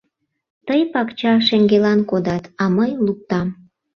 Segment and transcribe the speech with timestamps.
[0.67, 3.47] Тый пакча шеҥгелан кодат, а мый луктам.